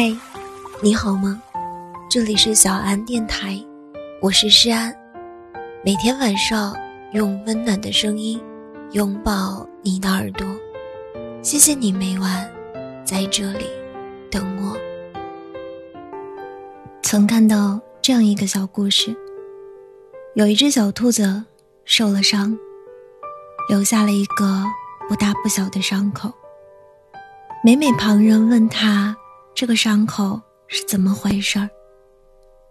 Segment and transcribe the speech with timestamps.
[0.00, 0.16] 嗨，
[0.80, 1.42] 你好吗？
[2.08, 3.60] 这里是小安电台，
[4.22, 4.94] 我是诗安。
[5.84, 6.72] 每天晚上
[7.14, 8.40] 用温暖的声音
[8.92, 10.46] 拥抱你的耳朵，
[11.42, 12.48] 谢谢你每晚
[13.04, 13.66] 在这里
[14.30, 14.76] 等我。
[17.02, 19.12] 曾看到这样一个小故事：
[20.36, 21.44] 有一只小兔子
[21.84, 22.56] 受了伤，
[23.68, 24.62] 留下了一个
[25.08, 26.32] 不大不小的伤口。
[27.64, 29.16] 每每旁人问他。
[29.60, 31.68] 这个伤口是怎么回事儿？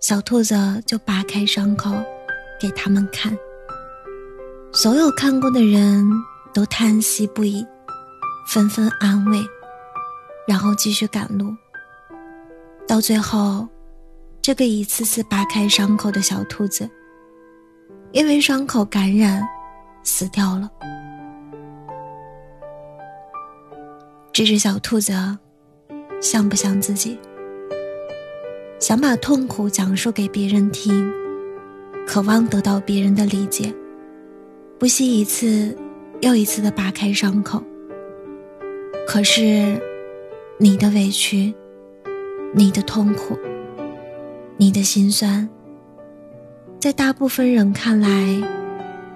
[0.00, 1.92] 小兔子就扒开伤口，
[2.60, 3.38] 给他们看。
[4.72, 6.04] 所有看过的人
[6.52, 7.64] 都叹息不已，
[8.48, 9.38] 纷纷安慰，
[10.44, 11.54] 然后继续赶路。
[12.84, 13.68] 到最后，
[14.40, 16.90] 这个一次次扒开伤口的小兔子，
[18.10, 19.40] 因为伤口感染，
[20.02, 20.68] 死掉了。
[24.32, 25.12] 这只小兔子。
[26.22, 27.18] 像不像自己？
[28.78, 31.12] 想把痛苦讲述给别人听，
[32.06, 33.74] 渴望得到别人的理解，
[34.78, 35.76] 不惜一次
[36.20, 37.62] 又一次的扒开伤口。
[39.06, 39.80] 可是，
[40.58, 41.52] 你的委屈，
[42.54, 43.36] 你的痛苦，
[44.56, 45.48] 你的心酸，
[46.78, 48.08] 在大部分人看来，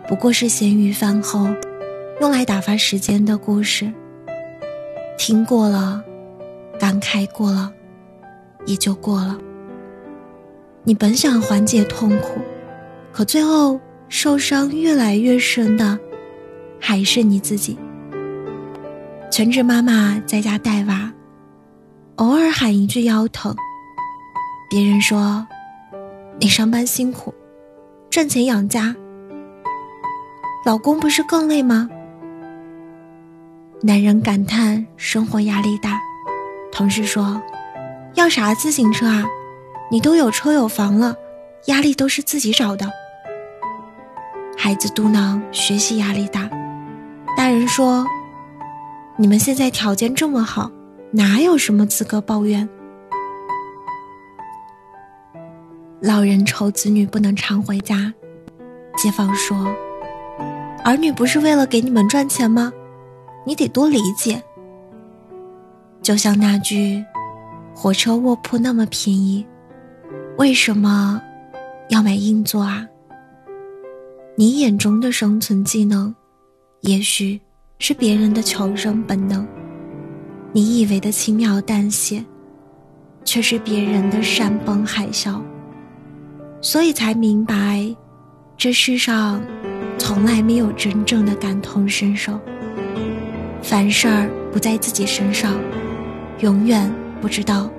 [0.08, 1.48] 不过是咸鱼饭后
[2.20, 3.92] 用来打发时间的故事。
[5.16, 6.04] 听过了。
[6.78, 7.72] 感慨过了，
[8.66, 9.38] 也就过了。
[10.84, 12.40] 你本想缓解痛苦，
[13.12, 15.98] 可最后受伤越来越深的，
[16.80, 17.78] 还是你自己。
[19.30, 21.12] 全职妈妈在家带娃，
[22.16, 23.54] 偶尔喊一句腰疼，
[24.70, 25.46] 别人说
[26.38, 27.34] 你上班辛苦，
[28.08, 28.94] 赚钱养家，
[30.64, 31.90] 老公不是更累吗？
[33.82, 36.00] 男人感叹生活压力大。
[36.76, 37.40] 同事说
[38.16, 39.24] ：“要啥自行车啊？
[39.90, 41.16] 你都有车有房了，
[41.68, 42.86] 压力都是自己找的。”
[44.58, 46.50] 孩子嘟囔：“学习压力大。”
[47.34, 48.06] 大人说
[49.16, 50.70] ：“你们现在条件这么好，
[51.12, 52.68] 哪有什么资格抱怨？”
[56.00, 58.12] 老人愁子女不能常回家，
[58.98, 59.74] 街坊说
[60.84, 62.70] ：“儿女不是为了给你们赚钱吗？
[63.46, 64.42] 你得多理解。”
[66.06, 67.04] 就像那句
[67.74, 69.44] “火车卧铺那么便宜，
[70.38, 71.20] 为什么
[71.88, 72.86] 要买硬座啊？”
[74.38, 76.14] 你眼中的生存技能，
[76.82, 77.40] 也许
[77.80, 79.44] 是别人的求生本能；
[80.52, 82.24] 你以为的轻描淡写，
[83.24, 85.42] 却是别人的山崩海啸。
[86.62, 87.84] 所以才明白，
[88.56, 89.42] 这世上
[89.98, 92.38] 从来没有真正的感同身受。
[93.60, 95.52] 凡事儿不在自己身上。
[96.40, 97.70] 永远不知道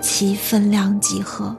[0.00, 1.54] 其分量几何。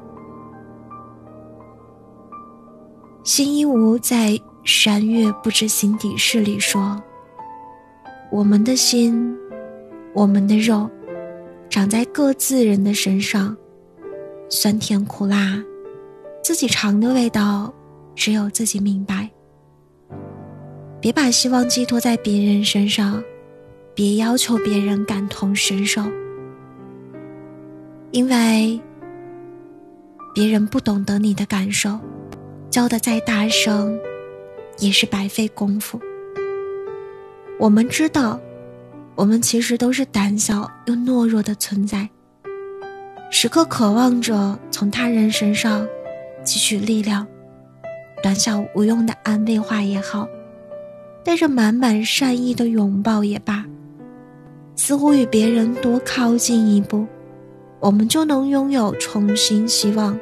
[3.26, 4.30] 辛一无在
[4.64, 7.02] 《山月不知心底事》里说
[8.32, 9.36] ：“我们的心，
[10.14, 10.90] 我们的肉，
[11.70, 13.58] 长在各自人的身上，
[14.50, 15.62] 酸甜苦辣，
[16.42, 17.74] 自己尝的味道，
[18.16, 19.30] 只有自己明白。
[21.02, 23.22] 别把希望寄托在别人身上，
[23.94, 26.02] 别要求别人感同身受。”
[28.16, 28.80] 因为
[30.34, 32.00] 别人不懂得你的感受，
[32.70, 34.00] 叫的再大声，
[34.80, 36.00] 也是白费功夫。
[37.60, 38.40] 我们知道，
[39.16, 42.08] 我们其实都是胆小又懦弱的存在，
[43.30, 45.86] 时刻渴望着从他人身上
[46.46, 47.28] 汲取力量。
[48.24, 50.26] 短小无用的安慰话也好，
[51.22, 53.66] 带着满满善意的拥抱也罢，
[54.78, 57.06] 似乎与别人多靠近一步。
[57.86, 60.18] 我们就能拥有重新希望，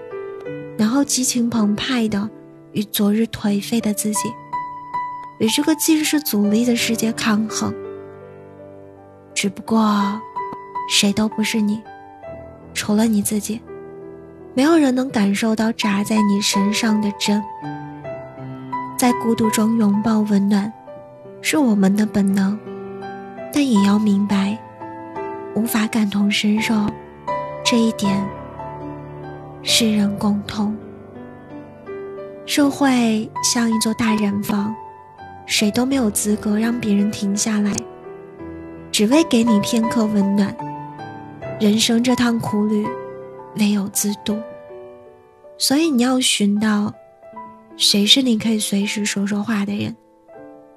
[0.77, 2.29] 然后激情澎湃的
[2.73, 4.19] 与昨日颓废的自己，
[5.37, 7.73] 与这个尽是阻力的世界抗衡。
[9.33, 10.19] 只不过，
[10.89, 11.81] 谁都不是你，
[12.73, 13.61] 除了你自己，
[14.53, 17.41] 没有人能感受到扎在你身上的针。
[18.97, 20.69] 在孤独中拥抱温暖，
[21.41, 22.59] 是我们的本能，
[23.53, 24.59] 但也要明白，
[25.55, 26.75] 无法感同身受。
[27.65, 28.21] 这一点，
[29.61, 30.75] 世人共通。
[32.45, 34.75] 社会像一座大染坊，
[35.45, 37.73] 谁都没有资格让别人停下来，
[38.91, 40.53] 只为给你片刻温暖。
[41.57, 42.85] 人生这趟苦旅，
[43.57, 44.37] 唯有自渡。
[45.57, 46.93] 所以你要寻到，
[47.77, 49.95] 谁是你可以随时说说话的人，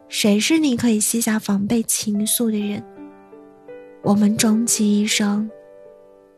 [0.09, 2.81] 谁是你可以卸下防备倾诉的人。
[4.03, 5.50] 我们终其一生。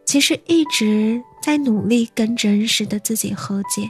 [0.08, 3.86] 其实一直在努力跟真实的自己和解，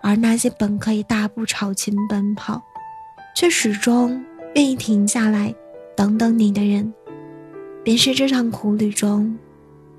[0.00, 2.60] 而那些本可以大步朝前奔跑，
[3.36, 4.20] 却始终
[4.56, 5.54] 愿意停下来
[5.96, 6.92] 等等你的人，
[7.84, 9.38] 便是这场苦旅中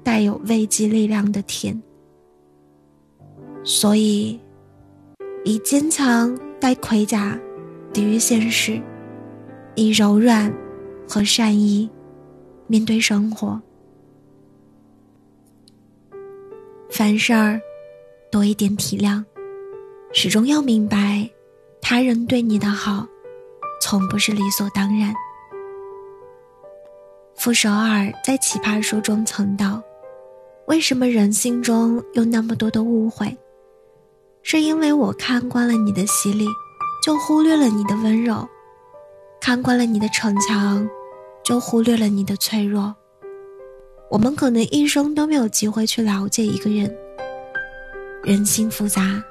[0.03, 1.81] 带有慰藉力量的甜。
[3.63, 4.37] 所以，
[5.45, 7.39] 以坚强带盔甲
[7.93, 8.81] 抵御现实，
[9.75, 10.53] 以柔软
[11.07, 11.89] 和善意
[12.67, 13.57] 面对生活。
[16.91, 17.59] 凡事儿
[18.29, 19.23] 多一点体谅，
[20.11, 21.29] 始终要明白，
[21.81, 23.07] 他人对你的好，
[23.81, 25.13] 从不是理所当然。
[27.33, 29.81] 傅首尔在《奇葩说》中曾道
[30.67, 33.35] ：“为什么人心中有那么多的误会？”
[34.43, 36.45] 是因为我看惯了你的洗礼，
[37.01, 38.45] 就忽略了你的温柔；
[39.39, 40.85] 看惯了你的逞强，
[41.41, 42.93] 就忽略了你的脆弱。
[44.11, 46.93] 我们可能一生都没有机会去了解一个人。
[48.23, 49.23] 人心复杂，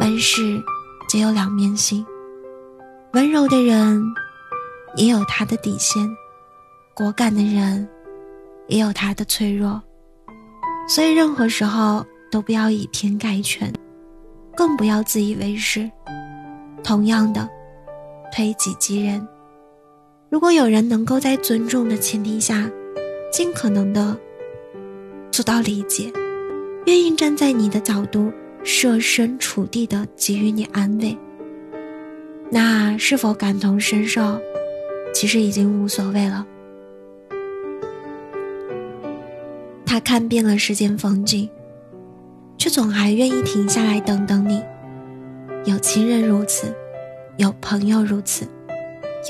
[0.00, 0.60] 万事
[1.08, 2.04] 皆有两面性。
[3.12, 4.02] 温柔的人
[4.96, 6.04] 也有他的底线，
[6.92, 7.88] 果敢的人
[8.66, 9.80] 也有他的脆弱。
[10.88, 13.72] 所以，任何时候都不要以偏概全。
[14.56, 15.88] 更不要自以为是。
[16.82, 17.48] 同样的，
[18.34, 19.24] 推己及人。
[20.28, 22.68] 如果有人能够在尊重的前提下，
[23.30, 24.16] 尽可能的
[25.30, 26.12] 做到理解，
[26.86, 28.32] 愿意站在你的角度
[28.64, 31.16] 设身处地的给予你安慰，
[32.50, 34.40] 那是否感同身受，
[35.14, 36.46] 其实已经无所谓了。
[39.86, 41.48] 他看遍了世间风景。
[42.60, 44.62] 却总还愿意停下来等等你。
[45.64, 46.66] 有亲人如此，
[47.38, 48.46] 有朋友如此，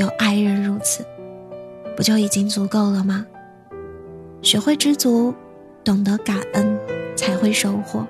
[0.01, 1.05] 有爱人如此，
[1.97, 3.25] 不就已经足够了吗？
[4.43, 5.35] 学会知足，
[5.85, 6.79] 懂得感恩，
[7.15, 8.07] 才会收获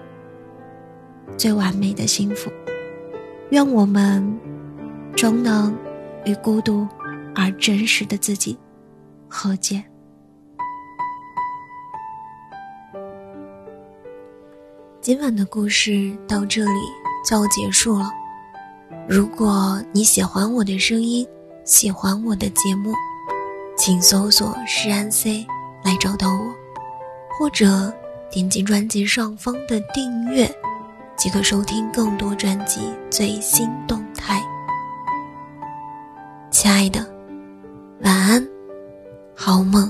[1.36, 2.50] 最完美的幸福。
[3.50, 4.38] 愿我们
[5.16, 5.76] 终能
[6.24, 6.86] 与孤独
[7.34, 8.56] 而真实的自己
[9.28, 9.82] 和解。
[15.00, 16.80] 今晚的故事到这里
[17.28, 18.08] 就要结束了。
[19.08, 21.26] 如果你喜欢我的声音，
[21.64, 22.92] 喜欢我的节目，
[23.76, 25.44] 请搜索“诗安 C”
[25.82, 26.54] 来找到我，
[27.38, 27.92] 或者
[28.30, 30.50] 点击专辑上方的订阅，
[31.16, 32.80] 即可收听更多专辑
[33.10, 34.40] 最新动态。
[36.50, 37.04] 亲爱的，
[38.02, 38.46] 晚安，
[39.34, 39.89] 好梦。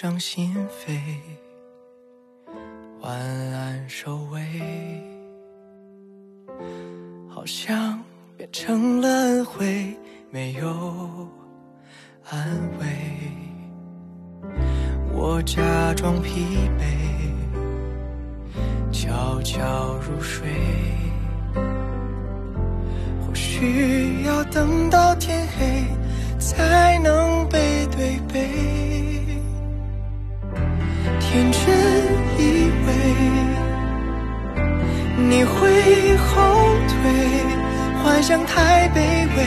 [0.00, 0.54] 伤心
[0.86, 0.96] 扉，
[3.00, 4.40] 晚安收尾，
[7.28, 8.00] 好像
[8.36, 9.96] 变成了恩惠，
[10.30, 11.28] 没有
[12.30, 12.86] 安慰。
[15.12, 16.46] 我假装疲
[16.78, 16.84] 惫，
[18.92, 20.48] 悄悄入睡，
[23.26, 24.87] 或许要等
[38.18, 38.98] 幻想太卑
[39.36, 39.44] 微，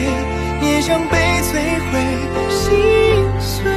[0.62, 1.52] 念想被摧
[1.92, 2.00] 毁，
[2.48, 2.64] 心
[3.38, 3.70] 碎。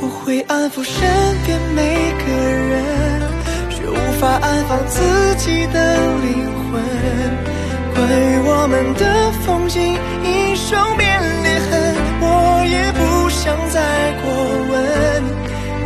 [0.00, 1.08] 我会安抚身
[1.46, 1.80] 边每
[2.18, 2.24] 个
[2.66, 3.22] 人，
[3.70, 4.98] 却无法安放自
[5.36, 6.82] 己的灵魂。
[7.94, 11.06] 关于我们的风景，一生变
[11.44, 12.26] 裂痕，我
[12.66, 13.78] 也不想再
[14.20, 14.26] 过
[14.68, 14.74] 问。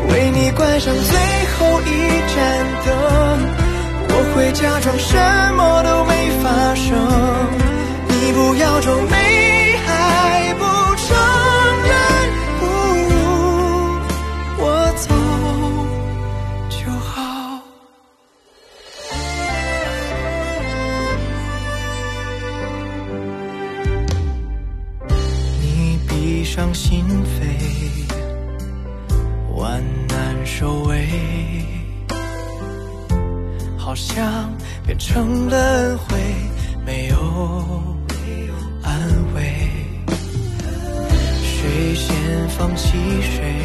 [0.09, 1.21] 为你关上最
[1.53, 1.91] 后一
[2.33, 2.41] 盏
[2.87, 2.91] 灯，
[4.43, 5.17] 会假装什
[5.55, 6.93] 么都没发生。
[8.09, 9.17] 你不要装没
[9.87, 10.65] 还不
[10.97, 11.07] 承
[11.85, 11.95] 认，
[12.59, 12.67] 不
[13.09, 13.15] 如
[14.59, 15.15] 我走
[16.69, 17.13] 就好。
[25.61, 27.39] 你闭上心扉。
[29.55, 31.07] 万难收尾，
[33.85, 34.49] 好像
[34.87, 36.17] 变成了恩惠，
[36.87, 37.17] 没有
[38.81, 39.43] 安慰。
[41.43, 43.62] 谁先放弃谁，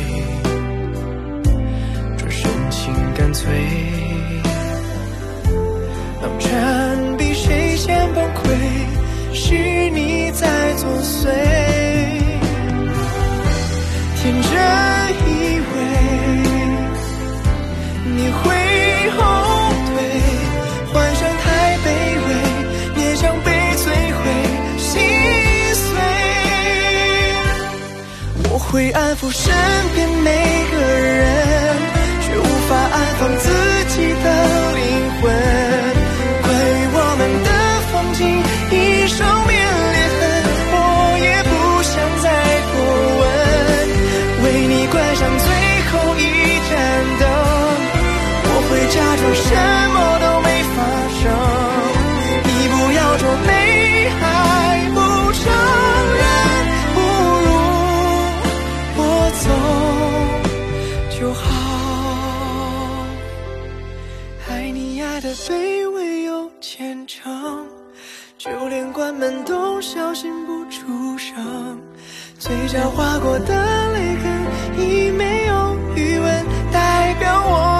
[28.77, 29.51] 会安抚身
[29.95, 30.56] 边每
[64.77, 67.67] 你爱的卑微又虔诚
[68.37, 71.81] 就连关门都小心不出声。
[72.37, 77.76] 嘴角划过的泪痕已没有余温代表我